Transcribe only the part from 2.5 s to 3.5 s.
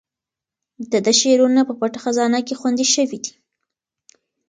خوندي شوي دي.